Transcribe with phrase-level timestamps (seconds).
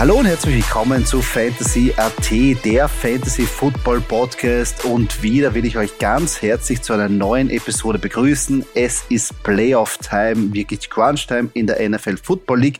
[0.00, 2.30] Hallo und herzlich willkommen zu Fantasy AT,
[2.64, 4.86] der Fantasy Football Podcast.
[4.86, 8.64] Und wieder will ich euch ganz herzlich zu einer neuen Episode begrüßen.
[8.74, 12.78] Es ist Playoff Time, wirklich Crunch Time in der NFL Football League.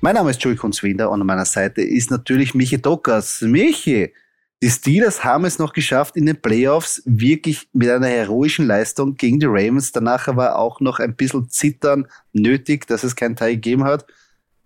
[0.00, 3.40] Mein Name ist Joey Kunzwinder und an meiner Seite ist natürlich Michi Dockers.
[3.40, 4.14] Michi,
[4.62, 9.40] die Steelers haben es noch geschafft in den Playoffs, wirklich mit einer heroischen Leistung gegen
[9.40, 9.90] die Ravens.
[9.90, 14.06] Danach war auch noch ein bisschen Zittern nötig, dass es keinen Teil gegeben hat.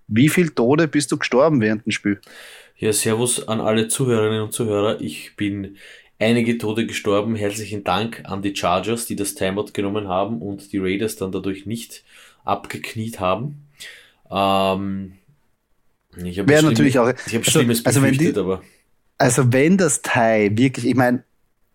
[0.09, 2.21] Wie viel Tode bist du gestorben während dem Spiel?
[2.77, 5.01] Ja, Servus an alle Zuhörerinnen und Zuhörer.
[5.01, 5.77] Ich bin
[6.19, 7.35] einige Tode gestorben.
[7.35, 11.67] Herzlichen Dank an die Chargers, die das Timeout genommen haben und die Raiders dann dadurch
[11.67, 12.05] nicht
[12.45, 13.67] abgekniet haben.
[14.31, 15.13] Ähm,
[16.25, 17.09] ich habe natürlich auch.
[17.09, 18.63] Ich habe also, Schlimmes also befürchtet, die, aber.
[19.19, 21.25] Also wenn das Teil wirklich, ich meine,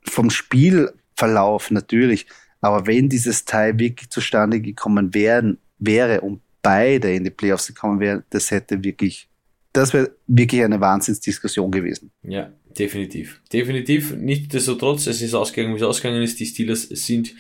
[0.03, 2.27] vom Spielverlauf natürlich,
[2.61, 7.99] aber wenn dieses Teil wirklich zustande gekommen wären, wäre und beide in die Playoffs gekommen
[7.99, 9.27] wären, das hätte wirklich,
[9.73, 12.11] das wäre wirklich eine Wahnsinnsdiskussion gewesen.
[12.23, 13.41] Ja, definitiv.
[13.51, 14.15] Definitiv.
[14.15, 16.39] Nichtsdestotrotz, es ist ausgegangen, wie es ausgegangen ist.
[16.39, 17.33] Die Steelers sind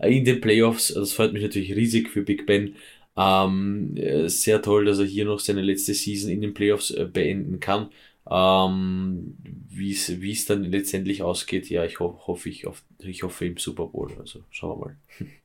[0.00, 0.92] in den Playoffs.
[0.94, 2.76] Das freut mich natürlich riesig für Big Ben.
[3.16, 3.94] Ähm,
[4.26, 7.90] sehr toll, dass er hier noch seine letzte Season in den Playoffs äh, beenden kann.
[8.30, 9.36] Ähm,
[9.68, 13.86] wie es dann letztendlich ausgeht, ja, ich ho hoffe ich, auf, ich hoffe im Super
[13.86, 14.12] Bowl.
[14.18, 14.96] Also schauen wir mal.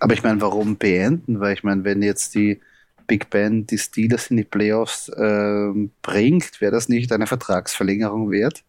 [0.00, 1.40] Aber ich meine, warum beenden?
[1.40, 2.60] Weil ich meine, wenn jetzt die
[3.06, 5.70] Big Ben die Steelers in die Playoffs äh,
[6.02, 8.62] bringt, wäre das nicht eine Vertragsverlängerung wert?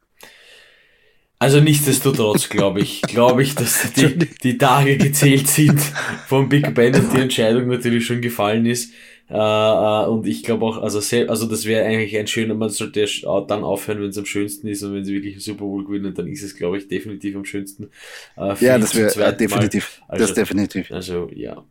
[1.39, 5.79] Also nichtsdestotrotz glaube ich, glaube ich, dass die, die Tage gezählt sind
[6.27, 8.93] vom Big Ben und die Entscheidung natürlich schon gefallen ist.
[9.29, 13.05] Äh, äh, und ich glaube auch, also, also das wäre eigentlich ein schöner, man sollte
[13.47, 16.27] dann aufhören, wenn es am schönsten ist und wenn sie wirklich Super Bowl gewinnen, dann
[16.27, 17.89] ist es, glaube ich, definitiv am schönsten.
[18.37, 20.01] Äh, ja, das wäre definitiv.
[20.07, 20.91] Also, das definitiv.
[20.91, 21.63] Also, ja.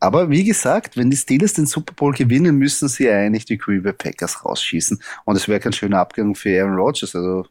[0.00, 3.82] Aber wie gesagt, wenn die Steelers den Super Bowl gewinnen, müssen sie eigentlich die Green
[3.82, 5.00] Bay Packers rausschießen.
[5.24, 7.16] Und es wäre kein schöner Abgang für Aaron Rodgers.
[7.16, 7.46] Also,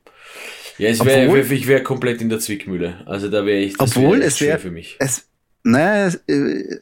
[0.77, 3.03] ja, es wär, obwohl, ich wäre komplett in der Zwickmühle.
[3.05, 3.77] Also da wäre ich.
[3.77, 4.95] Das obwohl wär es wäre für mich.
[4.99, 5.27] Es,
[5.63, 6.77] naja, äh,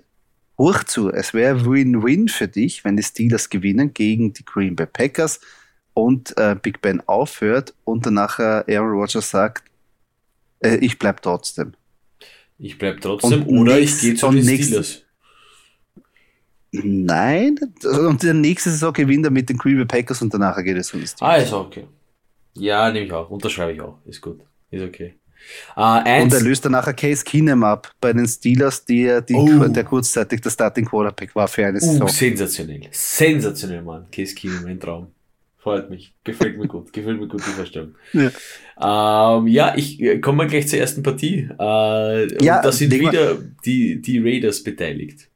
[0.58, 1.12] hoch zu.
[1.12, 5.40] Es wäre Win-Win für dich, wenn die Steelers gewinnen gegen die Green Bay Packers
[5.94, 9.64] und äh, Big Ben aufhört und dann nachher Aaron Rodgers sagt,
[10.60, 11.74] äh, ich bleib trotzdem.
[12.58, 15.02] Ich bleib trotzdem und oder ich gehe zu den Steelers.
[16.72, 20.78] Nein, und der nächste Saison gewinnt er mit den Green Bay Packers und danach geht
[20.78, 21.22] es um die Steelers.
[21.22, 21.88] Ah, ist okay.
[22.54, 23.30] Ja, nehme ich auch.
[23.30, 24.00] Unterschreibe ich auch.
[24.06, 24.42] Ist gut.
[24.72, 25.16] Ist okay.
[25.76, 29.68] Uh, und er löst dann nachher Case Keenum ab bei den Steelers, die, die oh.
[29.68, 32.08] der kurzzeitig der Starting Quarterback war für eine uh, Saison.
[32.08, 32.82] sensationell.
[32.92, 34.06] Sensationell, Mann.
[34.12, 35.08] Case Keenum, ein Traum.
[35.66, 36.14] Freut mich.
[36.24, 36.94] Gefällt mir gut.
[36.94, 37.96] Gefällt mir gut, die Vorstellung.
[38.14, 41.50] Ja, ähm, ja ich äh, komme mal gleich zur ersten Partie.
[41.60, 45.28] Äh, ja, da sind wieder die, die Raiders beteiligt.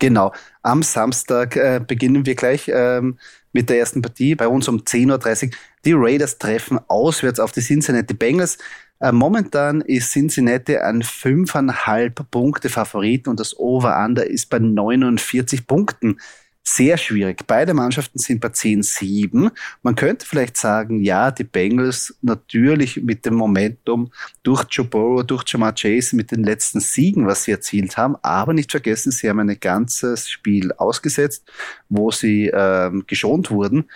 [0.00, 0.32] Genau.
[0.62, 3.16] Am Samstag äh, beginnen wir gleich ähm,
[3.52, 4.34] mit der ersten Partie.
[4.34, 5.50] Bei uns um 10.30 Uhr.
[5.84, 8.58] Die Raiders treffen auswärts auf die Cincinnati Bengals.
[9.00, 16.18] Äh, momentan ist Cincinnati ein 5,5 Punkte Favorit und das Over-Under ist bei 49 Punkten.
[16.64, 17.46] Sehr schwierig.
[17.46, 19.50] Beide Mannschaften sind bei 10-7.
[19.82, 25.44] Man könnte vielleicht sagen, ja, die Bengals natürlich mit dem Momentum durch Joe Burrow, durch
[25.46, 28.16] Jamar Chase mit den letzten Siegen, was sie erzielt haben.
[28.20, 31.50] Aber nicht vergessen, sie haben ein ganzes Spiel ausgesetzt,
[31.88, 33.86] wo sie ähm, geschont wurden.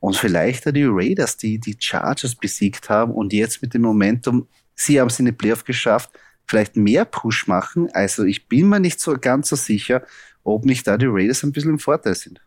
[0.00, 5.00] Und vielleicht die Raiders, die die Chargers besiegt haben und jetzt mit dem Momentum, sie
[5.00, 6.10] haben es in den Playoff geschafft,
[6.46, 7.90] vielleicht mehr Push machen.
[7.92, 10.04] Also ich bin mir nicht so ganz so sicher,
[10.44, 12.40] ob nicht da die Raiders ein bisschen im Vorteil sind.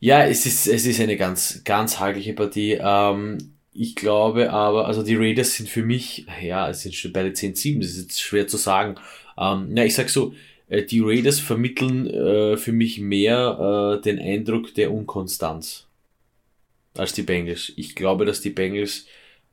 [0.00, 2.78] Ja, es ist, es ist eine ganz, ganz hagliche Partie.
[2.80, 3.38] Ähm,
[3.72, 7.80] ich glaube aber, also die Raiders sind für mich, ja, es sind schon beide 10-7,
[7.80, 8.96] das ist jetzt schwer zu sagen.
[9.38, 10.34] Ähm, na, ich sag so,
[10.68, 15.86] die Raiders vermitteln äh, für mich mehr äh, den Eindruck der Unkonstanz
[16.96, 17.72] als die Bengals.
[17.76, 19.06] Ich glaube, dass die Bengals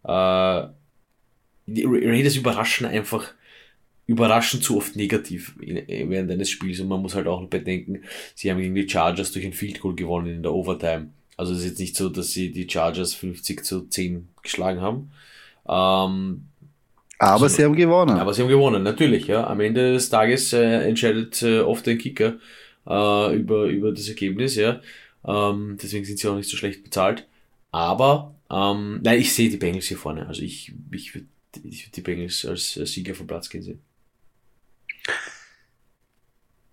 [0.03, 0.63] äh,
[1.65, 3.33] die Raiders überraschen einfach
[4.07, 8.03] überraschend zu oft negativ während eines Spiels und man muss halt auch bedenken,
[8.35, 11.11] sie haben gegen die Chargers durch ein Field Goal gewonnen in der Overtime.
[11.37, 15.11] Also es ist jetzt nicht so, dass sie die Chargers 50 zu 10 geschlagen haben.
[15.67, 16.45] Ähm,
[17.21, 18.17] aber also, sie haben gewonnen.
[18.17, 19.45] Aber sie haben gewonnen, natürlich, ja.
[19.45, 22.37] Am Ende des Tages äh, entscheidet äh, oft der Kicker
[22.87, 24.81] äh, über, über das Ergebnis, ja.
[25.23, 27.27] Ähm, deswegen sind sie auch nicht so schlecht bezahlt.
[27.69, 30.25] Aber, ähm, nein, ich sehe die Bengals hier vorne.
[30.25, 31.27] Also ich, ich würde
[31.63, 33.81] ich würd die Bengals als, als Sieger vom Platz gehen sehen.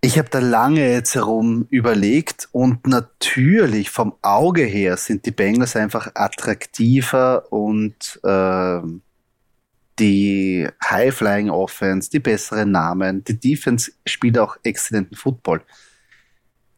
[0.01, 5.75] Ich habe da lange jetzt herum überlegt und natürlich vom Auge her sind die Bengals
[5.75, 8.81] einfach attraktiver und äh,
[9.99, 15.61] die High-Flying Offense, die besseren Namen, die Defense spielt auch exzellenten Football.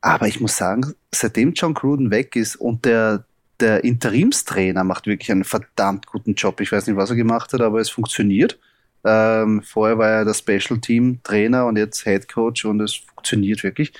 [0.01, 3.25] Aber ich muss sagen, seitdem John Gruden weg ist und der,
[3.59, 6.59] der Interimstrainer macht wirklich einen verdammt guten Job.
[6.59, 8.59] Ich weiß nicht, was er gemacht hat, aber es funktioniert.
[9.03, 13.63] Ähm, vorher war er der Special Team Trainer und jetzt Head Coach und es funktioniert
[13.63, 13.93] wirklich.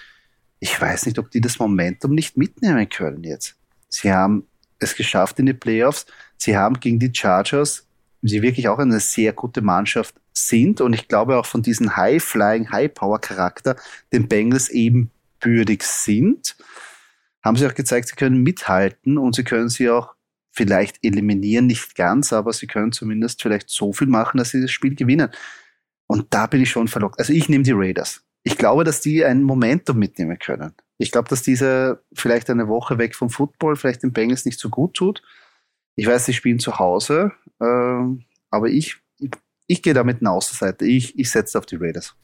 [0.59, 3.55] Ich weiß nicht, ob die das Momentum nicht mitnehmen können jetzt.
[3.89, 4.47] Sie haben
[4.79, 6.05] es geschafft in die Playoffs.
[6.37, 7.87] Sie haben gegen die Chargers,
[8.21, 12.71] die wirklich auch eine sehr gute Mannschaft sind und ich glaube auch von diesem High-Flying,
[12.71, 13.75] High-Power-Charakter
[14.13, 16.55] den Bengals eben bürdig sind,
[17.43, 20.13] haben sie auch gezeigt, sie können mithalten und sie können sie auch
[20.51, 24.71] vielleicht eliminieren, nicht ganz, aber sie können zumindest vielleicht so viel machen, dass sie das
[24.71, 25.29] Spiel gewinnen.
[26.07, 27.19] Und da bin ich schon verlockt.
[27.19, 28.21] Also ich nehme die Raiders.
[28.43, 30.73] Ich glaube, dass die ein Momentum mitnehmen können.
[30.97, 34.69] Ich glaube, dass diese vielleicht eine Woche weg vom Football vielleicht den Bengals nicht so
[34.69, 35.21] gut tut.
[35.95, 37.65] Ich weiß, sie spielen zu Hause, äh,
[38.49, 39.31] aber ich, ich,
[39.67, 40.85] ich gehe da mit einer Außenseite.
[40.85, 42.15] Ich, ich setze auf die Raiders.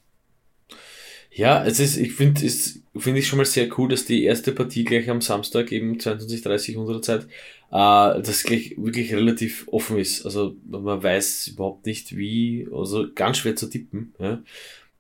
[1.32, 4.84] Ja, es ist, ich finde, es ich schon mal sehr cool, dass die erste Partie
[4.84, 7.26] gleich am Samstag eben 22.30 unserer Zeit,
[7.72, 10.26] äh, das gleich wirklich relativ offen ist.
[10.26, 14.42] Also man weiß überhaupt nicht wie, also ganz schwer zu tippen, ja,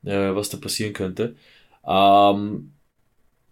[0.05, 1.35] äh, was da passieren könnte.
[1.87, 2.73] Ähm,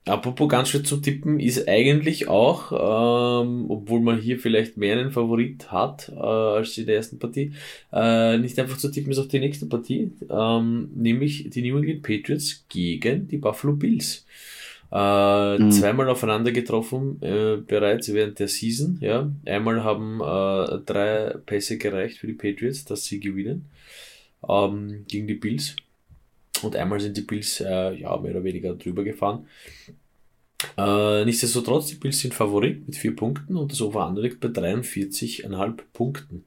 [0.08, 5.12] Apropos ganz schwer zu tippen, ist eigentlich auch, ähm, obwohl man hier vielleicht mehr einen
[5.12, 7.54] Favorit hat äh, als in der ersten Partie,
[7.92, 12.04] äh, nicht einfach zu tippen ist auch die nächste Partie, ähm, nämlich die New England
[12.04, 14.28] Patriots gegen die Buffalo Bills.
[14.92, 15.72] Äh, mhm.
[15.72, 19.00] Zweimal aufeinander getroffen äh, bereits während der Season.
[19.02, 23.66] Ja, einmal haben äh, drei Pässe gereicht für die Patriots, dass sie gewinnen
[24.48, 25.76] ähm, gegen die Bills.
[26.66, 29.48] Und einmal sind die Bills äh, ja, mehr oder weniger drüber gefahren.
[30.78, 35.80] Äh, nichtsdestotrotz, die Bills sind Favorit mit vier Punkten und das Over-Under liegt bei 43,5
[35.94, 36.46] Punkten.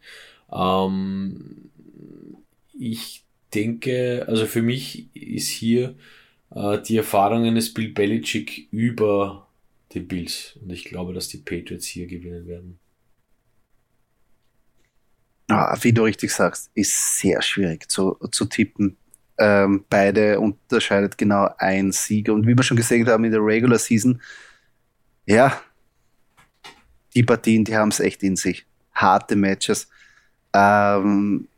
[0.53, 1.71] Ähm,
[2.79, 3.25] ich
[3.55, 5.95] denke, also für mich ist hier
[6.55, 9.49] äh, die Erfahrung eines Bill Belichick über
[9.93, 10.59] die Bills.
[10.63, 12.79] Und ich glaube, dass die Patriots hier gewinnen werden.
[15.51, 18.99] Ah, wie du richtig sagst, ist sehr schwierig zu, zu tippen.
[19.39, 22.29] Ähm, beide unterscheidet genau ein Sieg.
[22.29, 24.21] Und wie wir schon gesehen haben in der Regular Season,
[25.27, 25.61] ja,
[27.15, 28.67] die Partien, die haben es echt in sich.
[28.93, 29.89] Harte Matches.
[30.53, 31.49] Ähm,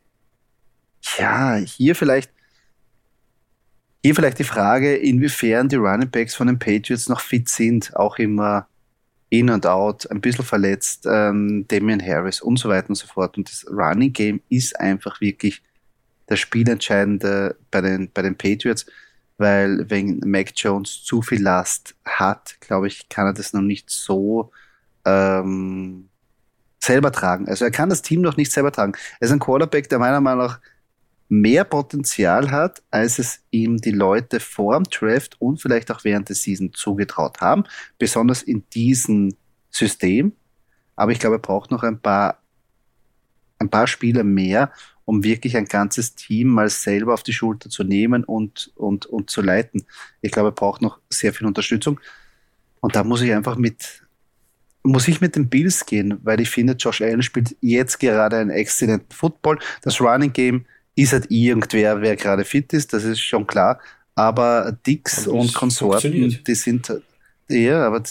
[1.18, 2.30] ja, hier vielleicht,
[4.02, 8.18] hier vielleicht die Frage, inwiefern die Running Backs von den Patriots noch fit sind, auch
[8.18, 8.68] immer
[9.30, 13.38] in und out, ein bisschen verletzt, ähm, Damian Harris und so weiter und so fort.
[13.38, 15.62] Und das Running Game ist einfach wirklich
[16.30, 18.86] das Spielentscheidende bei den, bei den Patriots,
[19.36, 23.90] weil wenn Mac Jones zu viel Last hat, glaube ich, kann er das noch nicht
[23.90, 24.52] so
[25.04, 26.08] ähm,
[26.78, 27.48] selber tragen.
[27.48, 28.92] Also er kann das Team noch nicht selber tragen.
[29.18, 30.60] Er ist ein Quarterback, der meiner Meinung nach
[31.28, 36.28] mehr Potenzial hat, als es ihm die Leute vor dem Draft und vielleicht auch während
[36.28, 37.64] der Season zugetraut haben,
[37.98, 39.34] besonders in diesem
[39.70, 40.32] System.
[40.94, 42.40] Aber ich glaube, er braucht noch ein paar,
[43.58, 44.70] ein paar Spiele mehr,
[45.10, 49.28] um wirklich ein ganzes Team mal selber auf die Schulter zu nehmen und, und, und
[49.28, 49.82] zu leiten.
[50.22, 51.98] Ich glaube, er braucht noch sehr viel Unterstützung.
[52.78, 54.04] Und da muss ich einfach mit,
[54.84, 58.50] muss ich mit den Bills gehen, weil ich finde, Josh Allen spielt jetzt gerade einen
[58.50, 59.58] exzellenten Football.
[59.82, 60.64] Das Running Game
[60.94, 63.80] ist halt irgendwer, wer gerade fit ist, das ist schon klar.
[64.14, 66.88] Aber Dix und Konsorten, die sind
[67.50, 68.02] ja, aber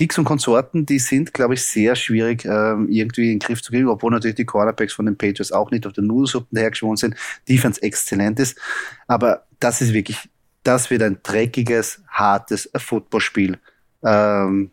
[0.00, 3.70] Dix und Konsorten, die sind, glaube ich, sehr schwierig ähm, irgendwie in den Griff zu
[3.70, 7.14] kriegen, obwohl natürlich die Cornerbacks von den Patriots auch nicht auf den Nudelsuppen hergeschwommen sind.
[7.48, 8.58] Defense exzellent ist.
[9.06, 10.28] Aber das ist wirklich,
[10.62, 13.58] das wird ein dreckiges, hartes Footballspiel.
[14.02, 14.70] Ähm,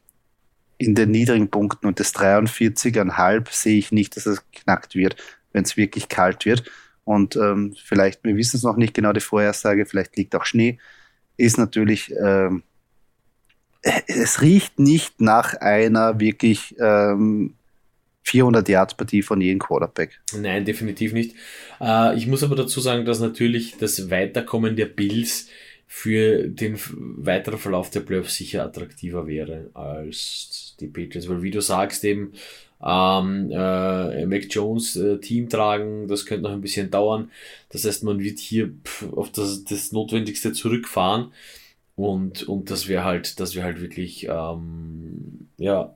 [0.78, 5.16] in den niedrigen Punkten und das 43,5 sehe ich nicht, dass es knackt wird,
[5.52, 6.64] wenn es wirklich kalt wird.
[7.04, 10.80] Und ähm, vielleicht, wir wissen es noch nicht genau, die Vorhersage, vielleicht liegt auch Schnee,
[11.38, 12.64] ist natürlich ähm,
[14.08, 17.54] es riecht nicht nach einer wirklich ähm,
[18.24, 20.22] 400 Yards Partie von jedem Quarterback.
[20.38, 21.36] Nein, definitiv nicht.
[21.82, 25.50] Äh, ich muss aber dazu sagen, dass natürlich das Weiterkommen der Bills
[25.86, 31.62] für den weiteren Verlauf der Playoffs sicher attraktiver wäre als die Patriots, weil wie du
[31.62, 32.34] sagst eben,
[32.84, 37.32] ähm, äh, Mac Jones äh, Team tragen, das könnte noch ein bisschen dauern.
[37.70, 41.32] Das heißt, man wird hier pff, auf das, das Notwendigste zurückfahren
[41.96, 45.96] und, und das wäre halt, das wäre halt wirklich, ähm, ja,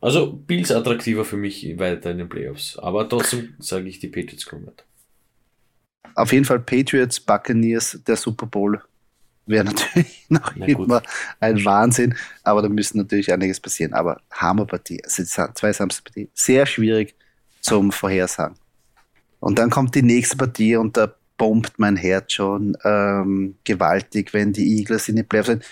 [0.00, 2.78] also Bills attraktiver für mich weiter in den Playoffs.
[2.78, 4.84] Aber trotzdem sage ich, die Patriots kommen weiter.
[6.14, 8.82] Auf jeden Fall Patriots, Buccaneers, der Super Bowl
[9.46, 11.08] wäre natürlich noch Na immer gut.
[11.40, 13.92] ein Wahnsinn, aber da müssen natürlich einiges passieren.
[13.94, 17.14] Aber Hammerpartie, also zwei Samstagpartie, sehr schwierig
[17.60, 18.56] zum Vorhersagen.
[19.40, 24.52] Und dann kommt die nächste Partie und da bombt mein Herz schon ähm, gewaltig, wenn
[24.52, 25.64] die Eagles in den Playoffs sind.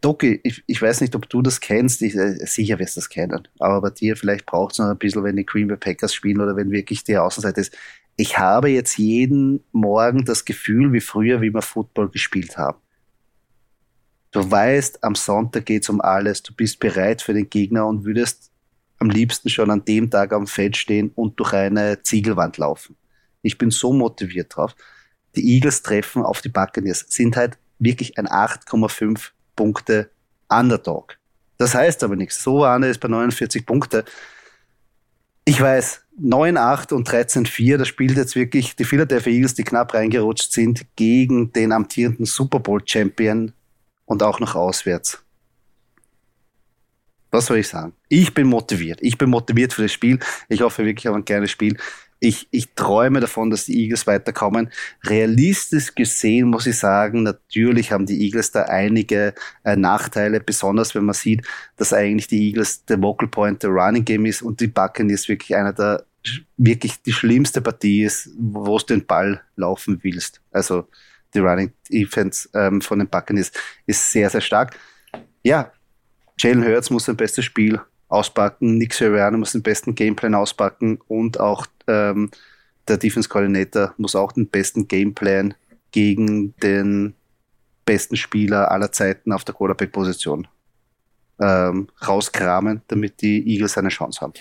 [0.00, 3.10] Doki, ich, ich weiß nicht, ob du das kennst, ich, äh, sicher wirst du das
[3.10, 6.14] kennen, aber bei dir vielleicht braucht es noch ein bisschen, wenn die Green Bay Packers
[6.14, 7.76] spielen oder wenn wirklich die Außenseite ist.
[8.16, 12.78] Ich habe jetzt jeden Morgen das Gefühl, wie früher, wie wir Football gespielt haben.
[14.30, 18.06] Du weißt, am Sonntag geht es um alles, du bist bereit für den Gegner und
[18.06, 18.50] würdest
[18.98, 22.96] am liebsten schon an dem Tag am Feld stehen und durch eine Ziegelwand laufen.
[23.42, 24.74] Ich bin so motiviert drauf.
[25.38, 30.10] Die Eagles treffen auf die Buccaneers, sind halt wirklich ein 8,5 Punkte
[30.48, 31.16] Underdog.
[31.58, 32.42] Das heißt aber nichts.
[32.42, 34.04] So war es bei 49 Punkte.
[35.44, 40.50] Ich weiß, 9-8 und 13-4, das spielt jetzt wirklich die Philadelphia Eagles, die knapp reingerutscht
[40.50, 43.52] sind, gegen den amtierenden Super Bowl Champion
[44.06, 45.22] und auch noch auswärts.
[47.30, 47.92] Was soll ich sagen?
[48.08, 48.98] Ich bin motiviert.
[49.02, 50.18] Ich bin motiviert für das Spiel.
[50.48, 51.76] Ich hoffe wirklich auf ein kleines Spiel.
[52.20, 54.70] Ich, ich träume davon, dass die Eagles weiterkommen.
[55.04, 61.04] Realistisch gesehen muss ich sagen, natürlich haben die Eagles da einige äh, Nachteile, besonders wenn
[61.04, 61.46] man sieht,
[61.76, 65.56] dass eigentlich die Eagles der Vocal Point der Running Game ist und die Buccaneers wirklich
[65.56, 66.04] einer der
[66.56, 70.40] wirklich die schlimmste Partie ist, wo du den Ball laufen willst.
[70.50, 70.88] Also
[71.34, 73.52] die Running Defense ähm, von den Buccaneers
[73.86, 74.76] ist sehr, sehr stark.
[75.42, 75.72] Ja,
[76.38, 81.38] Jalen Hurts muss sein bestes Spiel auspacken, Nick Sirianni muss den besten Gameplan auspacken und
[81.40, 82.30] auch ähm,
[82.88, 85.54] der Defense Coordinator muss auch den besten Gameplan
[85.90, 87.14] gegen den
[87.84, 90.46] besten Spieler aller Zeiten auf der Quarterback-Position
[91.40, 94.32] ähm, rauskramen, damit die Eagles eine Chance haben.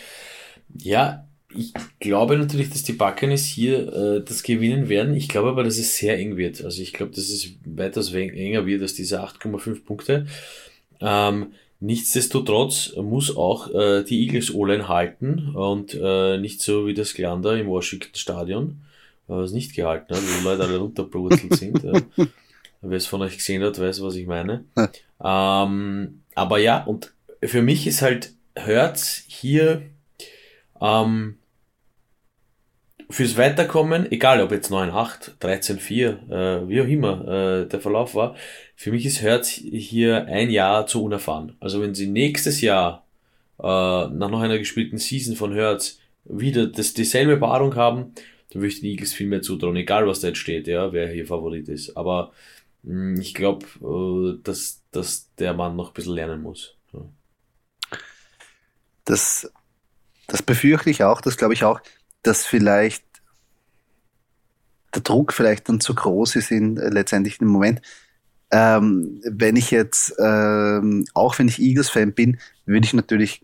[0.78, 5.16] Ja, ich glaube natürlich, dass die Buccaneers hier äh, das gewinnen werden.
[5.16, 6.64] Ich glaube aber, dass es sehr eng wird.
[6.64, 10.28] Also ich glaube, dass es weitaus enger wird als diese 8,5 Punkte.
[11.00, 17.14] Ähm, nichtsdestotrotz muss auch äh, die Eagles O-Line halten und äh, nicht so wie das
[17.14, 18.82] Glander im Washington Stadion,
[19.28, 21.84] äh, was nicht gehalten hat, wo Leute alle runterbrutzelt sind.
[21.84, 22.02] äh,
[22.82, 24.66] wer es von euch gesehen hat, weiß, was ich meine.
[25.24, 29.84] ähm, aber ja, und für mich ist halt Hertz hier
[30.82, 31.38] ähm,
[33.10, 38.36] fürs Weiterkommen, egal ob jetzt 9.8, 13.4, äh, wie auch immer äh, der Verlauf war,
[38.76, 41.56] für mich ist Hertz hier ein Jahr zu unerfahren.
[41.60, 43.06] Also wenn sie nächstes Jahr
[43.60, 48.14] äh, nach noch einer gespielten Season von Hertz wieder das, dieselbe Paarung haben,
[48.52, 51.08] dann würde ich den Eagles viel mehr zutrauen, egal was da jetzt steht, ja, wer
[51.10, 51.96] hier Favorit ist.
[51.96, 52.32] Aber
[52.84, 56.76] mh, hm, ich glaube, äh, dass, dass der Mann noch ein bisschen lernen muss.
[56.94, 57.02] Ja.
[59.06, 59.50] Das
[60.28, 61.80] das befürchte ich auch, das glaube ich auch,
[62.28, 63.04] dass vielleicht
[64.94, 67.82] der Druck vielleicht dann zu groß ist in äh, letztendlich im Moment.
[68.52, 73.42] Ähm, wenn ich jetzt, ähm, auch wenn ich Eagles-Fan bin, würde ich natürlich,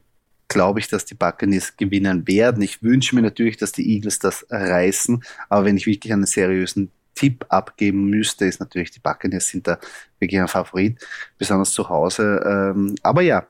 [0.47, 2.61] glaube ich, dass die Buccaneers gewinnen werden.
[2.61, 6.91] Ich wünsche mir natürlich, dass die Eagles das reißen, aber wenn ich wirklich einen seriösen
[7.15, 9.79] Tipp abgeben müsste, ist natürlich die Buccaneers sind da
[10.19, 11.05] wirklich ein Favorit,
[11.37, 12.41] besonders zu Hause.
[12.45, 13.45] Ähm, aber ja,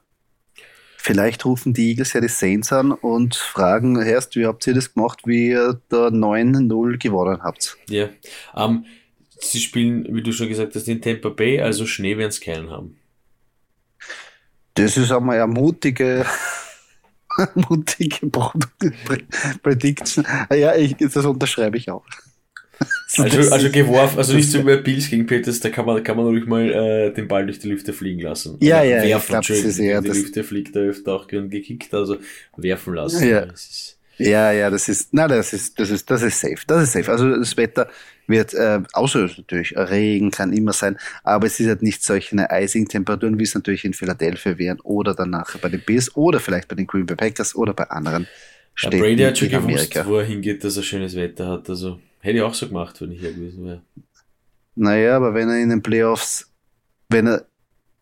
[1.06, 4.94] Vielleicht rufen die Eagles ja die Saints an und fragen, Herrst, wie habt ihr das
[4.94, 7.76] gemacht, wie ihr da 9-0 gewonnen habt?
[7.90, 8.08] Ja,
[8.56, 8.86] ähm,
[9.38, 12.70] sie spielen, wie du schon gesagt hast, in Tampa Bay, also Schnee werden es keinen
[12.70, 12.96] haben.
[14.76, 16.26] Das ist einmal eine mutige,
[17.56, 18.30] mutige
[19.62, 20.26] Prediction.
[20.56, 22.06] Ja, ich, das unterschreibe ich auch.
[23.16, 26.26] Also, also geworfen, also nicht so wie Bills gegen Peters, da kann man, kann man
[26.26, 28.58] ruhig mal äh, den Ball durch die Lüfte fliegen lassen.
[28.60, 31.14] Ja, also ja, werfen, ich glaub, das ist eher die das Lüfte fliegt da öfter
[31.14, 32.18] auch gern gekickt, also
[32.58, 33.28] werfen lassen.
[33.28, 33.46] Ja.
[34.18, 37.12] ja, ja, das ist, na, das ist, das ist, das ist safe, das ist safe.
[37.12, 37.88] Also das Wetter
[38.26, 42.88] wird, äh, außer natürlich Regen kann immer sein, aber es ist halt nicht solche eisigen
[42.88, 46.76] Temperaturen, wie es natürlich in Philadelphia wären oder danach bei den Bills oder vielleicht bei
[46.76, 48.28] den Green Bay Packers oder bei anderen
[48.76, 52.00] Städten ja, Brady hat schon gewusst, wo er hingeht, dass er schönes Wetter hat, also
[52.24, 53.82] Hätte ich auch so gemacht, wenn ich hier gewesen wäre.
[54.76, 56.50] Naja, aber wenn er in den Playoffs,
[57.10, 57.46] wenn er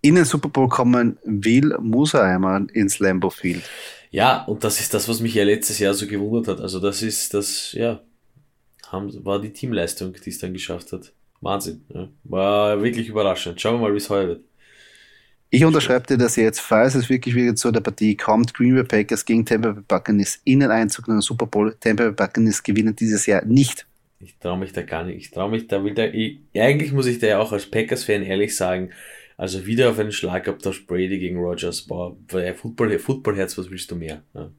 [0.01, 3.63] in den Super Bowl kommen will, muss er einmal ins Lambo Field.
[4.11, 6.61] Ja, und das ist das, was mich ja letztes Jahr so gewundert hat.
[6.61, 7.99] Also das ist das, ja,
[8.89, 11.11] haben, war die Teamleistung, die es dann geschafft hat.
[11.39, 11.83] Wahnsinn.
[11.89, 12.07] Ja.
[12.23, 13.59] War wirklich überraschend.
[13.59, 14.43] Schauen wir mal, wie es heuer wird.
[15.49, 18.83] Ich unterschreibe dir das jetzt, falls es wirklich wieder zu der Partie kommt, Green Bay
[18.83, 21.75] Packers gegen Tampa Bay Buccaneers in den Einzug in den Super Bowl.
[21.79, 23.87] Tampa Bay Buccaneers gewinnen dieses Jahr nicht.
[24.23, 25.17] Ich traue mich da gar nicht.
[25.17, 26.13] Ich traue mich da wieder.
[26.13, 28.91] Ich, eigentlich muss ich da ja auch als Packers-Fan ehrlich sagen,
[29.37, 31.81] also wieder auf einen Schlagabtausch Brady gegen Rogers.
[31.81, 32.15] Boah,
[32.55, 34.21] Football, Footballherz, was willst du mehr?
[34.33, 34.51] Ja,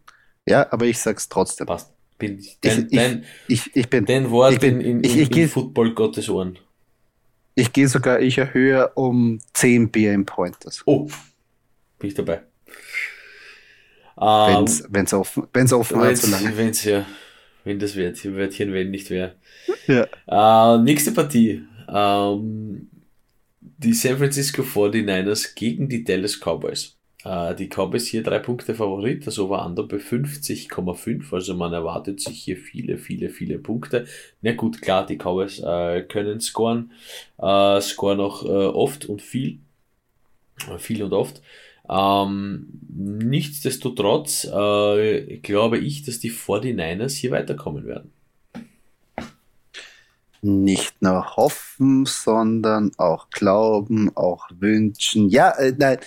[0.47, 1.67] ja aber ich sag's trotzdem.
[1.67, 1.93] Passt.
[2.19, 5.31] Bin ich, dein, ich, dein, ich, ich, bin, dein Wort ich bin, in, in, in,
[5.31, 6.59] in Football Gottes Ohren.
[7.55, 10.83] Ich gehe sogar, ich erhöhe um 10 BM Pointers.
[10.87, 11.09] Oh,
[11.99, 12.43] bin ich dabei.
[14.17, 16.57] Wenn es ähm, offen, wenn's offen wenn's, so lange.
[16.57, 17.07] Wenn's, ja,
[17.65, 19.35] wenn das wird, Wörtchen wenn nicht wäre.
[19.87, 20.07] Ja.
[20.77, 21.63] Äh, nächste Partie.
[21.89, 22.89] Ähm,
[23.61, 26.97] die San Francisco 49ers gegen die Dallas Cowboys.
[27.25, 32.43] Äh, die Cowboys hier drei Punkte Favorit, das Over-Under bei 50,5, also man erwartet sich
[32.43, 34.07] hier viele, viele, viele Punkte.
[34.41, 36.93] Na gut, klar, die Cowboys äh, können scoren,
[37.39, 39.59] äh, scoren auch äh, oft und viel,
[40.69, 41.43] äh, viel und oft.
[41.89, 48.13] Ähm, nichtsdestotrotz äh, glaube ich, dass die 49ers hier weiterkommen werden.
[50.45, 55.29] Nicht nur hoffen, sondern auch glauben, auch wünschen.
[55.29, 55.99] Ja, äh, nein,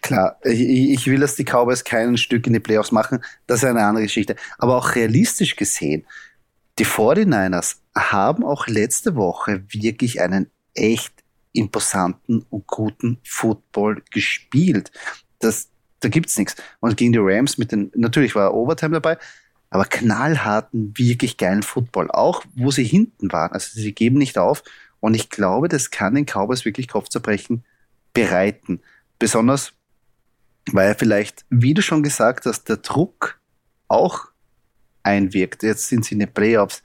[0.00, 3.22] klar, ich, ich, will, dass die Cowboys kein Stück in die Playoffs machen.
[3.46, 4.36] Das ist eine andere Geschichte.
[4.58, 6.04] Aber auch realistisch gesehen,
[6.78, 11.12] die 49ers haben auch letzte Woche wirklich einen echt
[11.52, 14.90] imposanten und guten Football gespielt.
[15.38, 15.68] Das,
[16.00, 16.56] da gibt's nichts.
[16.80, 19.18] Und gegen die Rams mit den, natürlich war Overtime dabei,
[19.70, 22.10] aber knallharten, wirklich geilen Football.
[22.10, 23.52] Auch wo sie hinten waren.
[23.52, 24.62] Also sie geben nicht auf.
[24.98, 27.64] Und ich glaube, das kann den Cowboys wirklich Kopfzerbrechen
[28.12, 28.80] bereiten.
[29.18, 29.72] Besonders,
[30.72, 33.40] weil vielleicht, wie du schon gesagt hast, der Druck
[33.88, 34.26] auch
[35.02, 35.62] einwirkt.
[35.62, 36.82] Jetzt sind sie in den Playoffs.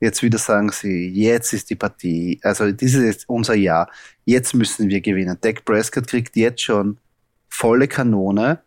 [0.00, 3.90] Jetzt wieder sagen sie, jetzt ist die Partie, also dieses ist unser Jahr,
[4.24, 5.36] jetzt müssen wir gewinnen.
[5.40, 6.98] Dak Prescott kriegt jetzt schon
[7.48, 8.60] volle Kanone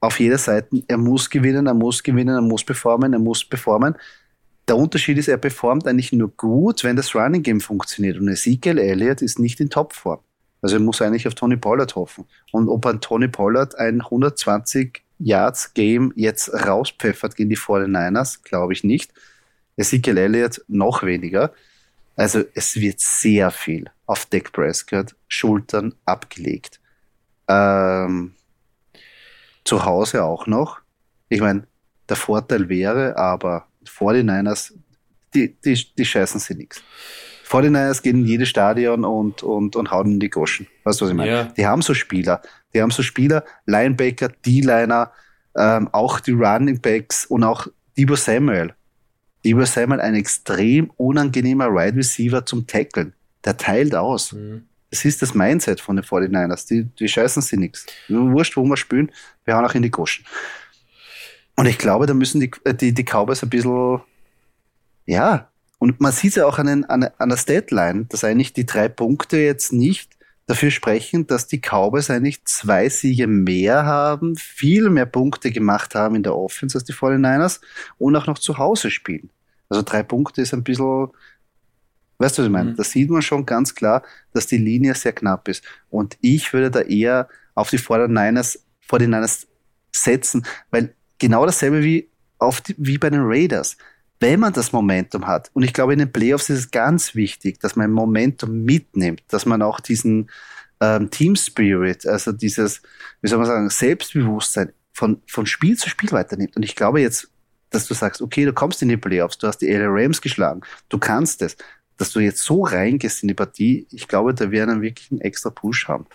[0.00, 0.82] auf jeder Seite.
[0.88, 3.94] Er muss gewinnen, er muss gewinnen, er muss performen, er muss performen.
[4.66, 8.18] Der Unterschied ist, er performt eigentlich nur gut, wenn das Running Game funktioniert.
[8.18, 10.20] Und Ezekiel Elliott ist nicht in Topform.
[10.60, 12.24] Also er muss eigentlich auf Tony Pollard hoffen.
[12.52, 18.72] Und ob ein Tony Pollard ein 120 Yards Game jetzt rauspfeffert gegen die 49ers, glaube
[18.72, 19.12] ich nicht.
[19.78, 21.52] Ezekiel Elliott noch weniger.
[22.16, 26.80] Also es wird sehr viel auf Dak Prescott Schultern abgelegt.
[27.46, 28.34] Ähm,
[29.64, 30.80] zu Hause auch noch.
[31.28, 31.66] Ich meine,
[32.08, 34.72] der Vorteil wäre, aber 49ers,
[35.34, 36.82] die, die, die scheißen sie nichts.
[37.46, 40.66] 49ers gehen in jedes Stadion und, und, und hauen in die Goschen.
[40.84, 41.30] Weißt du, was ich meine?
[41.30, 41.44] Ja.
[41.44, 42.42] Die haben so Spieler.
[42.74, 45.12] Die haben so Spieler, Linebacker, D-Liner,
[45.56, 48.74] ähm, auch die Running Backs und auch Debo Samuel.
[49.44, 53.14] Debo Samuel ein extrem unangenehmer Wide Receiver zum Tackeln.
[53.44, 54.32] Der teilt aus.
[54.32, 54.66] Mhm.
[54.90, 56.66] Das ist das Mindset von den 49ers.
[56.66, 57.86] Die, die scheißen sie nichts.
[58.08, 59.12] Wurscht, wo wir spielen,
[59.44, 60.24] wir hauen auch in die Goschen.
[61.56, 64.00] Und ich glaube, da müssen die, äh, die, die Cowboys ein bisschen,
[65.06, 65.48] ja,
[65.78, 68.66] und man sieht es ja auch an, den, an, an der Statline, dass eigentlich die
[68.66, 70.17] drei Punkte jetzt nicht
[70.48, 76.16] dafür sprechen, dass die Cowboys eigentlich zwei Siege mehr haben, viel mehr Punkte gemacht haben
[76.16, 77.60] in der Offense als die 49ers
[77.98, 79.30] und auch noch zu Hause spielen.
[79.68, 81.08] Also drei Punkte ist ein bisschen,
[82.16, 82.70] weißt du, was ich meine?
[82.70, 82.76] Mhm.
[82.76, 85.62] Da sieht man schon ganz klar, dass die Linie sehr knapp ist.
[85.90, 88.58] Und ich würde da eher auf die 49ers,
[88.88, 89.46] 49ers
[89.92, 92.08] setzen, weil genau dasselbe wie,
[92.38, 93.76] auf die, wie bei den Raiders
[94.20, 97.60] wenn man das Momentum hat, und ich glaube, in den Playoffs ist es ganz wichtig,
[97.60, 100.30] dass man Momentum mitnimmt, dass man auch diesen
[100.80, 102.82] ähm, Team Spirit, also dieses,
[103.20, 106.56] wie soll man sagen, Selbstbewusstsein von, von Spiel zu Spiel weiternimmt.
[106.56, 107.30] Und ich glaube jetzt,
[107.70, 110.62] dass du sagst, okay, du kommst in die Playoffs, du hast die LA Rams geschlagen,
[110.88, 111.56] du kannst es,
[111.96, 115.20] dass du jetzt so reingehst in die Partie, ich glaube, da werden wir wirklich einen
[115.20, 116.06] extra Push haben.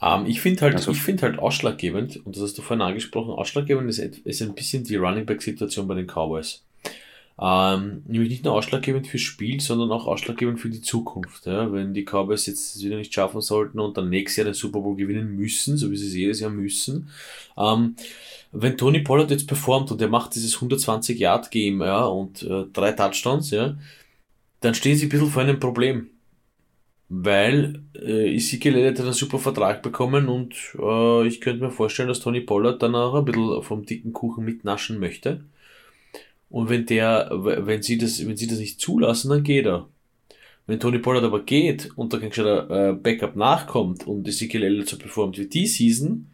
[0.00, 2.80] Um, ähm, ich finde halt, also, ich finde halt ausschlaggebend, und das hast du vorhin
[2.80, 6.64] angesprochen, ausschlaggebend ist, ist ein bisschen die Running Back Situation bei den Cowboys.
[7.42, 11.46] Ähm, nämlich nicht nur ausschlaggebend fürs Spiel, sondern auch ausschlaggebend für die Zukunft.
[11.46, 11.72] Ja?
[11.72, 14.94] Wenn die Cowboys jetzt wieder nicht schaffen sollten und dann nächstes Jahr den Super Bowl
[14.94, 17.08] gewinnen müssen, so wie sie es jedes Jahr müssen,
[17.56, 17.96] ähm,
[18.52, 22.64] wenn Tony Pollard jetzt performt und er macht dieses 120 Yard Game ja, und äh,
[22.72, 23.76] drei Touchdowns, ja,
[24.60, 26.10] dann stehen sie ein bisschen vor einem Problem.
[27.08, 32.20] Weil äh, Ezekiel hat einen super Vertrag bekommen und äh, ich könnte mir vorstellen, dass
[32.20, 35.42] Tony Pollard dann auch ein bisschen vom dicken Kuchen mitnaschen möchte.
[36.50, 39.88] Und wenn der, wenn sie das, wenn sie das nicht zulassen, dann geht er.
[40.66, 44.88] Wenn Tony Pollard aber geht und da kein gescheiter äh, Backup nachkommt und Ezekiel Elliott
[44.88, 46.28] so performt wie die Season,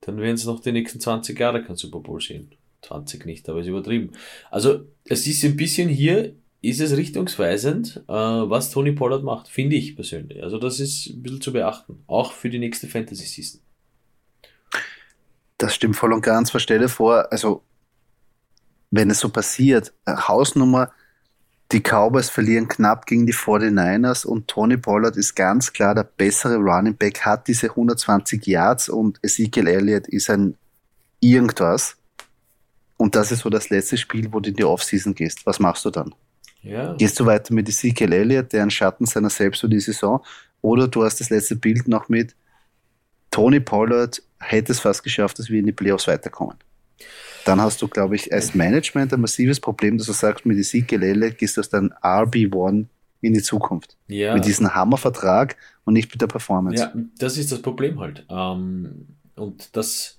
[0.00, 2.50] dann werden sie noch die nächsten 20 Jahre kein Super Bowl sehen.
[2.82, 4.12] 20 nicht, aber ist übertrieben.
[4.50, 9.76] Also es ist ein bisschen hier, ist es richtungsweisend, äh, was Tony Pollard macht, finde
[9.76, 10.42] ich persönlich.
[10.42, 13.60] Also das ist ein bisschen zu beachten, auch für die nächste Fantasy Season.
[15.58, 16.50] Das stimmt voll und ganz.
[16.50, 17.62] Verstelle vor, also
[18.90, 20.90] wenn es so passiert, Hausnummer,
[21.72, 26.56] die Cowboys verlieren knapp gegen die 49ers und Tony Pollard ist ganz klar der bessere
[26.56, 30.56] Running Back, hat diese 120 Yards und Ezekiel Elliott ist ein
[31.20, 31.96] irgendwas.
[32.96, 35.44] Und das ist so das letzte Spiel, wo du in die Offseason gehst.
[35.44, 36.14] Was machst du dann?
[36.62, 36.94] Ja.
[36.94, 40.24] Gehst du weiter mit Ezekiel Elliott, der ein Schatten seiner selbst für die Saison,
[40.62, 42.34] oder du hast das letzte Bild noch mit
[43.30, 46.56] Tony Pollard, hätte es fast geschafft, dass wir in die Playoffs weiterkommen
[47.48, 51.30] dann hast du, glaube ich, als Management ein massives Problem, dass du sagst, mit Ezekiel
[51.32, 52.84] gehst du aus deinem RB1
[53.22, 53.96] in die Zukunft.
[54.06, 54.34] Ja.
[54.34, 56.82] Mit diesem Hammervertrag und nicht mit der Performance.
[56.82, 58.26] Ja, das ist das Problem halt.
[58.28, 60.18] Ähm, und das,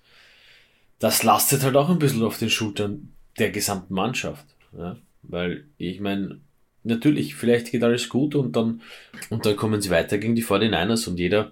[0.98, 4.46] das lastet halt auch ein bisschen auf den Schultern der gesamten Mannschaft.
[4.76, 4.98] Ja?
[5.22, 6.40] Weil ich meine,
[6.84, 8.82] natürlich, vielleicht geht alles gut und dann,
[9.30, 11.52] und dann kommen sie weiter gegen die 49ers und jeder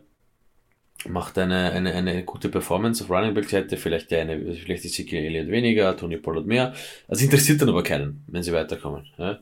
[1.05, 5.19] macht eine, eine, eine gute Performance auf Running Back Seite, vielleicht eine, vielleicht ist Ezekiel
[5.19, 6.73] Elliott weniger, Tony Pollard mehr.
[7.07, 9.05] Das interessiert dann aber keinen, wenn sie weiterkommen.
[9.17, 9.39] Ja.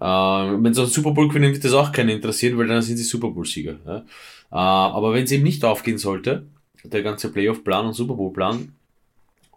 [0.00, 2.96] Äh, wenn sie einen Super Bowl gewinnen, wird das auch keinen interessieren, weil dann sind
[2.96, 3.78] sie Super Bowl Sieger.
[3.86, 3.98] Ja.
[3.98, 4.04] Äh,
[4.50, 6.46] aber wenn es eben nicht aufgehen sollte,
[6.84, 8.72] der ganze Playoff Plan und Super Bowl Plan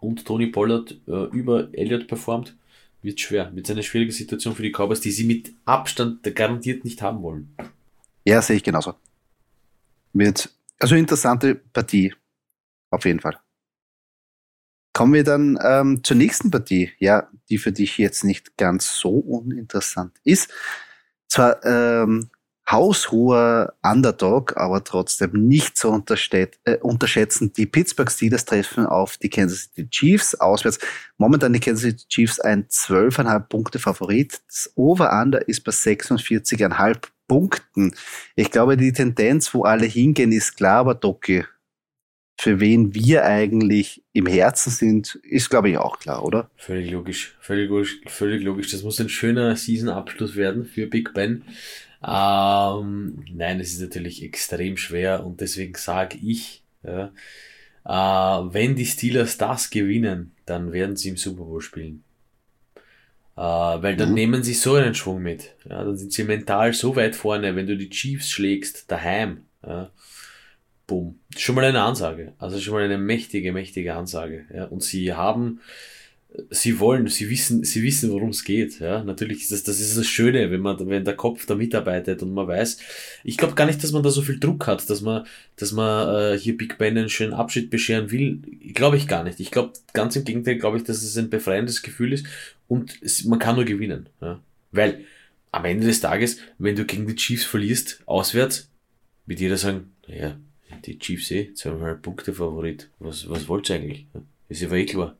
[0.00, 2.56] und Tony Pollard äh, über Elliott performt,
[3.02, 3.54] wird schwer.
[3.54, 7.54] Wird eine schwierige Situation für die Cowboys, die sie mit Abstand garantiert nicht haben wollen.
[8.24, 8.94] Ja, sehe ich genauso.
[10.12, 12.14] Wird also interessante Partie,
[12.90, 13.38] auf jeden Fall.
[14.92, 19.10] Kommen wir dann ähm, zur nächsten Partie, ja, die für dich jetzt nicht ganz so
[19.10, 20.52] uninteressant ist.
[21.28, 22.30] Zwar ähm,
[22.70, 27.52] haushoher Underdog, aber trotzdem nicht so äh, unterschätzen.
[27.52, 30.78] Die Pittsburgh Steelers treffen auf die Kansas City Chiefs auswärts.
[31.18, 34.42] Momentan die Kansas City Chiefs ein 12,5 Punkte Favorit.
[34.46, 37.94] Das Over-Under ist bei 46,5 Punkten.
[38.36, 41.44] Ich glaube, die Tendenz, wo alle hingehen, ist klar, aber Doki,
[42.38, 46.50] für wen wir eigentlich im Herzen sind, ist, glaube ich, auch klar, oder?
[46.56, 48.70] Völlig logisch, völlig logisch, völlig logisch.
[48.72, 51.44] Das muss ein schöner Season-Abschluss werden für Big Ben.
[52.04, 57.12] Ähm, nein, es ist natürlich extrem schwer und deswegen sage ich, ja,
[57.84, 62.02] äh, wenn die Steelers das gewinnen, dann werden sie im Super Bowl spielen.
[63.36, 64.14] Äh, weil dann mhm.
[64.14, 65.54] nehmen sie so einen Schwung mit.
[65.68, 69.42] Ja, dann sind sie mental so weit vorne, wenn du die Chiefs schlägst, daheim.
[69.66, 69.90] Ja,
[70.86, 71.18] boom.
[71.36, 72.34] Schon mal eine Ansage.
[72.38, 74.44] Also schon mal eine mächtige, mächtige Ansage.
[74.52, 75.60] Ja, und sie haben
[76.50, 78.80] sie wollen, sie wissen, sie wissen, worum es geht.
[78.80, 82.22] Ja, natürlich ist das, das ist das Schöne, wenn man, wenn der Kopf da mitarbeitet
[82.22, 82.78] und man weiß.
[83.24, 86.34] Ich glaube gar nicht, dass man da so viel Druck hat, dass man, dass man
[86.34, 88.40] äh, hier Big Ben einen schönen Abschied bescheren will.
[88.74, 89.40] Glaube ich gar nicht.
[89.40, 92.26] Ich glaube ganz im Gegenteil, glaube ich, dass es ein befreiendes Gefühl ist
[92.72, 94.08] und es, man kann nur gewinnen.
[94.22, 94.40] Ja?
[94.70, 95.04] Weil
[95.50, 98.70] am Ende des Tages, wenn du gegen die Chiefs verlierst, auswärts,
[99.26, 100.38] wird jeder sagen, naja,
[100.86, 102.88] die Chiefs eh, zweimal Punkte Favorit.
[102.98, 104.06] Was, was wollt ihr eigentlich?
[104.48, 105.18] Ist ja eh klar.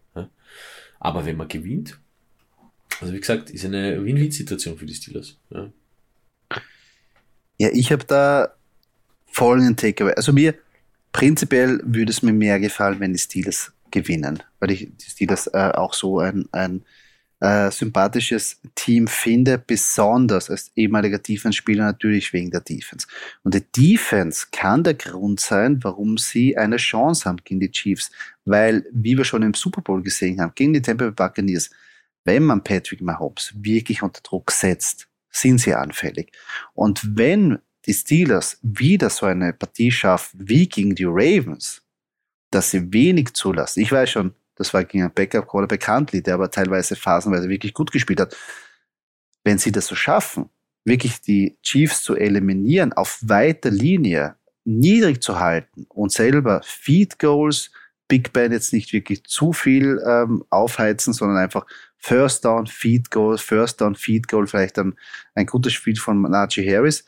[0.99, 1.99] Aber wenn man gewinnt,
[3.01, 5.37] also wie gesagt, ist eine Win-Win-Situation für die Steelers.
[5.51, 5.71] Ja,
[7.59, 8.55] ja ich habe da
[9.27, 10.15] folgenden Takeaway.
[10.15, 10.55] Also mir
[11.13, 15.73] prinzipiell würde es mir mehr gefallen, wenn die Steelers gewinnen, weil ich die Steelers äh,
[15.75, 16.83] auch so ein, ein
[17.43, 23.09] äh, sympathisches Team finde, besonders als ehemaliger Defense-Spieler natürlich wegen der Defense.
[23.43, 28.13] Und die Defense kann der Grund sein, warum sie eine Chance haben gegen die Chiefs,
[28.45, 31.71] weil, wie wir schon im Super Bowl gesehen haben, gegen die Tampa Bay Buccaneers,
[32.25, 36.31] wenn man Patrick Mahomes wirklich unter Druck setzt, sind sie anfällig.
[36.75, 41.83] Und wenn die Steelers wieder so eine Partie schaffen wie gegen die Ravens,
[42.53, 43.81] dass sie wenig zulassen.
[43.81, 47.91] Ich weiß schon, das war gegen einen Backup-Quarterback Huntley, der aber teilweise phasenweise wirklich gut
[47.91, 48.37] gespielt hat.
[49.45, 50.49] Wenn sie das so schaffen,
[50.85, 57.71] wirklich die Chiefs zu eliminieren, auf weiter Linie niedrig zu halten und selber Feed Goals,
[58.09, 63.39] Big Ben jetzt nicht wirklich zu viel ähm, aufheizen, sondern einfach First Down, Feed Goal,
[63.39, 64.95] First Down, Feed Goal, vielleicht dann
[65.35, 67.05] ein gutes Spiel von Najee Harris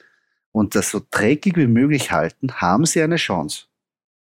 [0.51, 3.67] und das so dreckig wie möglich halten, haben sie eine Chance.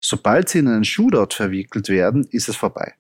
[0.02, 2.94] Sobald sie in einen Shootout verwickelt werden, ist es vorbei.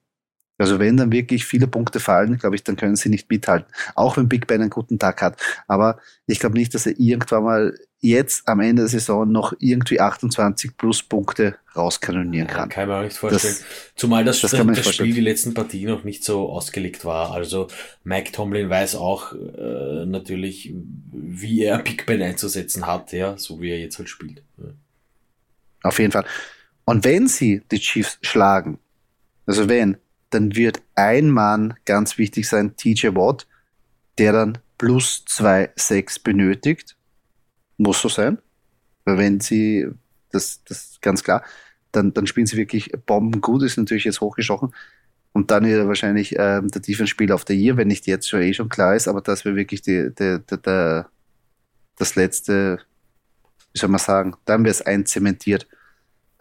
[0.59, 3.71] Also wenn dann wirklich viele Punkte fallen, glaube ich, dann können sie nicht mithalten.
[3.95, 5.41] Auch wenn Big Ben einen guten Tag hat.
[5.67, 9.99] Aber ich glaube nicht, dass er irgendwann mal jetzt am Ende der Saison noch irgendwie
[9.99, 12.69] 28 plus Punkte rauskanonieren kann.
[12.69, 13.55] Ja, kann man nicht vorstellen.
[13.57, 17.31] Das, Zumal das, das, das Spiel die letzten Partien noch nicht so ausgelegt war.
[17.31, 17.67] Also
[18.03, 20.73] Mike Tomlin weiß auch äh, natürlich,
[21.11, 24.43] wie er Big Ben einzusetzen hat, ja, so wie er jetzt halt spielt.
[24.57, 24.65] Ja.
[25.83, 26.25] Auf jeden Fall.
[26.85, 28.79] Und wenn sie die Chiefs schlagen,
[29.45, 29.97] Also wenn,
[30.29, 33.47] dann wird ein Mann ganz wichtig sein, TJ Watt,
[34.17, 36.95] der dann plus zwei Sechs benötigt.
[37.77, 38.39] Muss so sein.
[39.05, 39.87] Weil wenn sie,
[40.31, 41.43] das, das ganz klar,
[41.91, 44.73] dann, dann spielen sie wirklich bombengut, ist natürlich jetzt hochgeschochen.
[45.31, 48.53] Und dann wird wahrscheinlich ähm, der Defense-Spieler auf der Year, wenn nicht jetzt schon eh
[48.53, 51.01] schon klar ist, aber das wäre wirklich die, die, die, die,
[51.97, 52.79] das letzte,
[53.73, 55.67] wie soll man sagen, dann wäre es einzementiert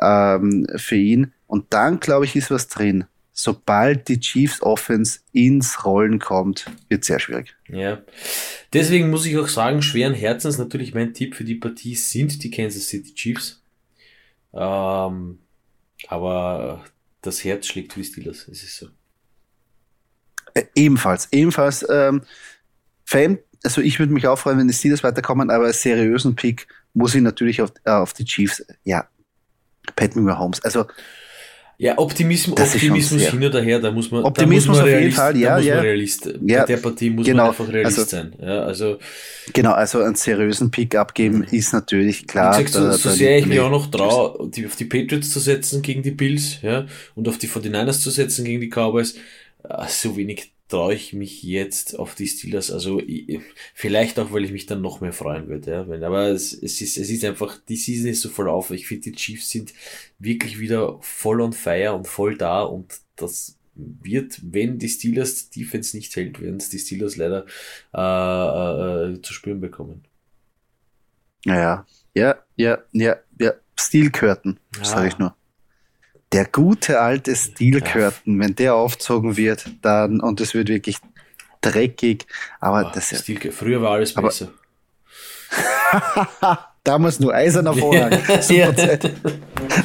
[0.00, 1.32] ähm, für ihn.
[1.46, 3.04] Und dann, glaube ich, ist was drin.
[3.40, 7.54] Sobald die Chiefs Offense ins Rollen kommt, wird sehr schwierig.
[7.68, 8.02] Ja.
[8.72, 12.50] Deswegen muss ich auch sagen, schweren Herzens natürlich mein Tipp für die Partie sind die
[12.50, 13.62] Kansas City Chiefs.
[14.52, 15.38] Ähm,
[16.08, 16.84] aber
[17.22, 18.88] das Herz schlägt wie Steelers, es ist so.
[20.54, 22.22] Äh, ebenfalls, ebenfalls ähm,
[23.04, 26.66] Fan, also ich würde mich auch freuen, wenn die Steelers weiterkommen, aber als seriösen Pick
[26.92, 29.06] muss ich natürlich auf, äh, auf die Chiefs, ja,
[29.94, 30.86] Patrick Mahomes, also
[31.80, 35.14] ja, Optimismus, Optimismus hin oder her, da muss man, Optimismus da muss man auf jeden
[35.14, 35.80] Fall, ja, ja.
[35.80, 36.60] Realist, ja.
[36.60, 37.44] Bei der Partie muss genau.
[37.44, 38.34] man einfach Realist also, sein.
[38.40, 38.98] Ja, also,
[39.52, 42.60] genau, also einen seriösen Pick abgeben ist natürlich klar.
[42.60, 45.80] Gesagt, so, so sehr ich mich auch noch traue, die, auf die Patriots zu setzen
[45.82, 49.14] gegen die Bills, ja, und auf die 49ers zu setzen gegen die Cowboys,
[49.62, 52.70] äh, so wenig traue ich mich jetzt auf die Steelers.
[52.70, 53.02] Also
[53.74, 55.70] vielleicht auch, weil ich mich dann noch mehr freuen würde.
[55.70, 55.88] Ja.
[55.88, 58.70] Wenn, aber es, es, ist, es ist einfach, die Season ist so voll auf.
[58.70, 59.72] Ich finde, die Chiefs sind
[60.18, 65.96] wirklich wieder voll on fire und voll da und das wird, wenn die Steelers Defense
[65.96, 67.46] nicht hält, werden es die Steelers leider
[67.94, 70.04] äh, äh, zu spüren bekommen.
[71.44, 73.52] Ja, ja, ja, ja, ja.
[73.76, 74.84] Stilkörten, ja.
[74.84, 75.34] sage ich nur
[76.32, 80.98] der gute alte Steel Curtain, wenn der aufzogen wird, dann, und es wird wirklich
[81.60, 82.26] dreckig,
[82.60, 83.22] aber oh, das ist.
[83.22, 84.48] Stil, früher war alles besser.
[86.84, 88.18] Damals nur eiserner Vorhang.
[88.40, 89.12] Super Zeit.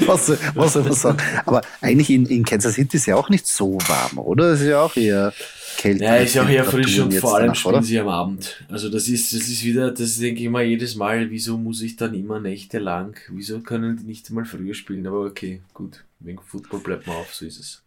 [0.06, 1.18] Was, was soll man sagen?
[1.46, 4.54] Aber eigentlich in, in Kansas City ist ja auch nicht so warm, oder?
[4.54, 5.34] Es ist ja auch eher
[5.78, 6.06] kälter.
[6.06, 7.84] Ja, ist ja auch eher frisch und vor allem danach, spielen oder?
[7.84, 8.64] sie am Abend.
[8.70, 11.98] Also das ist, das ist wieder, das denke ich mal jedes Mal, wieso muss ich
[11.98, 15.06] dann immer nächtelang, wieso können die nicht mal früher spielen?
[15.06, 16.04] Aber okay, gut.
[16.24, 17.84] Wegen Football bleibt man auf, so ist es.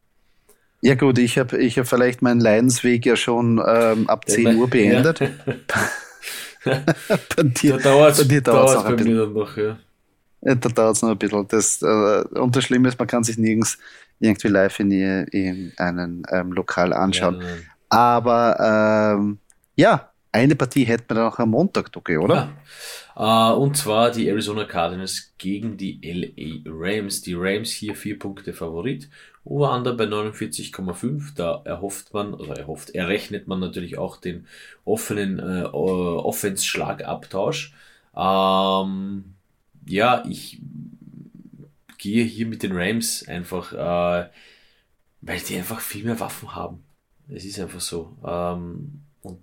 [0.82, 4.68] Ja gut, ich habe ich hab vielleicht meinen Leidensweg ja schon ähm, ab 10 Uhr
[4.68, 5.20] beendet.
[5.20, 5.30] Ja.
[7.36, 9.16] bei dir, dauert es auch ein bisschen.
[9.16, 9.78] Dann noch, ja.
[10.42, 11.48] Ja, da dauert es noch ein bisschen.
[11.48, 13.78] Das, äh, und das Schlimme ist, man kann sich nirgends
[14.20, 17.40] irgendwie live in, in einem ähm, Lokal anschauen.
[17.40, 17.46] Ja,
[17.88, 19.38] Aber ähm,
[19.76, 22.34] ja, eine Partie hätten wir dann auch am Montag, okay, oder?
[22.34, 22.52] Ja.
[23.18, 27.22] Uh, und zwar die Arizona Cardinals gegen die LA Rams.
[27.22, 29.08] Die Rams hier vier Punkte Favorit.
[29.44, 31.34] Over-Under bei 49,5.
[31.34, 34.46] Da erhofft man, oder erhofft, errechnet man natürlich auch den
[34.84, 37.72] offenen äh, Offense-Schlagabtausch.
[38.14, 39.24] Ähm,
[39.86, 40.60] ja, ich
[41.96, 44.28] gehe hier mit den Rams einfach, äh,
[45.22, 46.84] weil die einfach viel mehr Waffen haben.
[47.28, 48.14] Es ist einfach so.
[48.24, 49.40] Ähm, und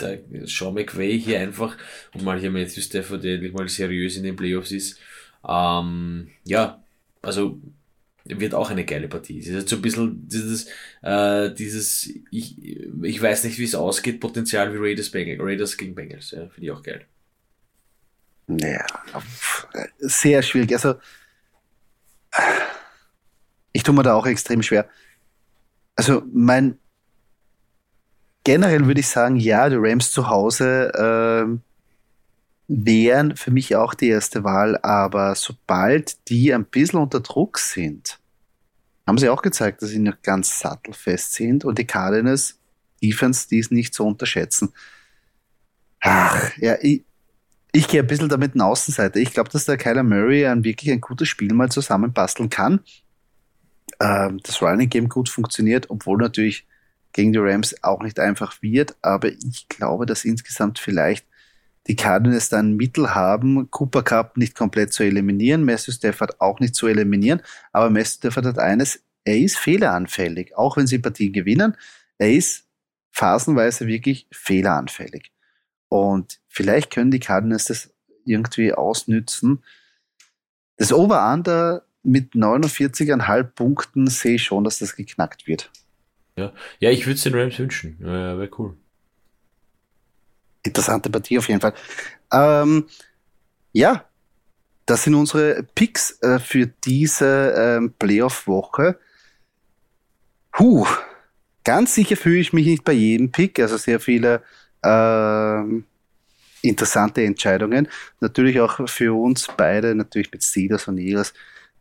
[0.00, 1.76] der Sean McVay hier einfach,
[2.14, 4.98] und mal hier Matthew Stafford, der endlich mal seriös in den Playoffs ist,
[5.48, 6.82] ähm, ja,
[7.20, 7.60] also
[8.24, 9.40] wird auch eine geile Partie.
[9.40, 10.68] Es ist jetzt so ein bisschen dieses,
[11.02, 12.56] äh, dieses, ich,
[13.02, 16.30] ich weiß nicht, wie es ausgeht, Potenzial wie Raiders, Bengals, Raiders gegen Bengals.
[16.30, 17.04] Ja, Finde ich auch geil.
[18.48, 18.84] Ja,
[19.98, 20.72] sehr schwierig.
[20.72, 20.94] Also,
[23.72, 24.88] ich tue mir da auch extrem schwer.
[25.96, 26.78] Also, mein
[28.44, 31.58] generell würde ich sagen, ja, die Rams zu Hause äh,
[32.68, 38.18] wären für mich auch die erste Wahl, aber sobald die ein bisschen unter Druck sind,
[39.06, 42.58] haben sie auch gezeigt, dass sie noch ganz sattelfest sind und die Cardinals
[43.02, 44.72] Defense, die ist nicht zu unterschätzen.
[46.00, 47.04] Ach, ja, ich,
[47.72, 49.18] ich gehe ein bisschen damit in Außenseite.
[49.18, 52.80] Ich glaube, dass der Kyler Murray ein wirklich ein gutes Spiel mal zusammenbasteln kann.
[54.00, 56.66] Ähm, das Running Game gut funktioniert, obwohl natürlich
[57.12, 61.26] gegen die Rams auch nicht einfach wird, aber ich glaube, dass insgesamt vielleicht
[61.88, 66.74] die Cardinals dann Mittel haben, Cooper Cup nicht komplett zu eliminieren, Matthew Stafford auch nicht
[66.74, 71.76] zu eliminieren, aber Matthew Stafford hat eines, er ist fehleranfällig, auch wenn sie Partien gewinnen,
[72.18, 72.66] er ist
[73.10, 75.32] phasenweise wirklich fehleranfällig.
[75.88, 77.92] Und vielleicht können die Cardinals das
[78.24, 79.62] irgendwie ausnützen.
[80.76, 85.70] Das Over-Under mit 49,5 Punkten sehe ich schon, dass das geknackt wird.
[86.36, 87.98] Ja, ja ich würde es den Rams wünschen.
[88.00, 88.76] Ja, wäre cool.
[90.62, 91.74] Interessante Partie auf jeden Fall.
[92.32, 92.86] Ähm,
[93.72, 94.04] ja,
[94.86, 98.98] das sind unsere Picks äh, für diese ähm, Playoff-Woche.
[100.58, 100.86] Huh,
[101.64, 104.42] ganz sicher fühle ich mich nicht bei jedem Pick, also sehr viele
[104.84, 105.84] ähm,
[106.62, 107.88] interessante Entscheidungen.
[108.20, 111.32] Natürlich auch für uns beide, natürlich mit Steelers und Eagles,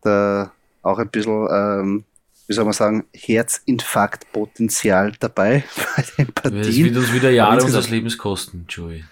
[0.01, 2.05] da auch ein bisschen ähm,
[2.51, 5.63] wie soll man sagen, Herzinfarktpotenzial dabei
[5.95, 6.63] bei den Partien.
[6.63, 9.05] Das wird uns wieder Jahre unseres Lebens kosten, Joey.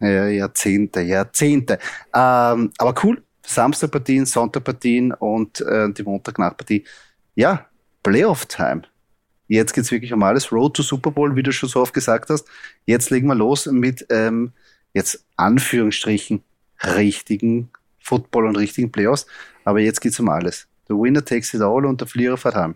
[0.00, 1.78] Ja, Jahrzehnte, Jahrzehnte.
[2.12, 6.82] Ähm, aber cool, Samstagpartien, Sonntagpartien und äh, die Montagnachtpartie.
[7.36, 7.66] Ja,
[8.02, 8.82] Playoff-Time.
[9.46, 10.50] Jetzt geht es wirklich um alles.
[10.50, 12.48] Road to Super Bowl, wie du schon so oft gesagt hast.
[12.86, 14.50] Jetzt legen wir los mit ähm,
[14.94, 16.42] jetzt Anführungsstrichen
[16.96, 19.26] richtigen Football und richtigen Playoffs.
[19.64, 20.66] Aber jetzt geht es um alles.
[20.90, 22.74] Der Winner takes it all und der Verlierer fährt heim.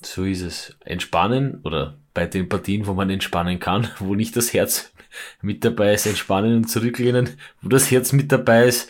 [0.00, 0.76] So ist es.
[0.84, 4.92] Entspannen oder bei den Partien, wo man entspannen kann, wo nicht das Herz
[5.42, 8.88] mit dabei ist, entspannen und zurücklehnen, wo das Herz mit dabei ist,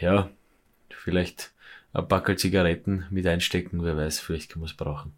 [0.00, 0.28] ja,
[0.90, 1.52] vielleicht
[1.92, 5.12] ein Backel Zigaretten mit einstecken, wer weiß, vielleicht kann man es brauchen.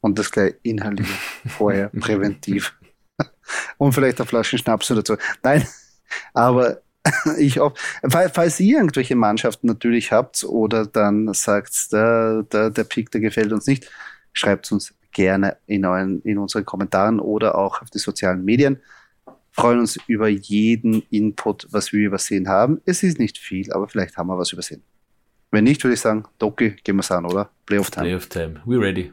[0.00, 1.08] Und das gleich inhaltlich
[1.46, 2.74] vorher, präventiv.
[3.78, 5.16] Und vielleicht eine Flasche Schnaps oder so.
[5.42, 5.66] Nein,
[6.34, 6.81] aber
[7.38, 7.74] ich auch,
[8.08, 13.52] falls ihr irgendwelche Mannschaften natürlich habt oder dann sagt, der, der, der Pick, der gefällt
[13.52, 13.90] uns nicht,
[14.32, 18.80] schreibt uns gerne in, euren, in unseren Kommentaren oder auch auf die sozialen Medien.
[19.50, 22.80] Freuen uns über jeden Input, was wir übersehen haben.
[22.86, 24.82] Es ist nicht viel, aber vielleicht haben wir was übersehen.
[25.50, 27.50] Wenn nicht, würde ich sagen, Doki, gehen wir es an, oder?
[27.66, 28.06] Playoff Time.
[28.06, 28.62] Playoff Time.
[28.64, 29.12] We ready.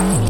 [0.00, 0.29] Mm.